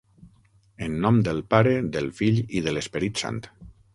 [0.85, 3.41] En nom del Pare, del Fill i de l'Esperit Sant.